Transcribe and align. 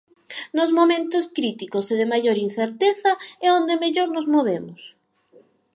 Nos 0.57 0.69
momentos 0.79 1.25
críticos 1.37 1.85
e 1.93 1.95
de 2.01 2.09
maior 2.13 2.37
incerteza 2.47 3.11
é 3.45 3.47
onde 3.59 3.81
mellor 3.83 4.09
nos 4.15 4.25
movemos. 4.33 4.81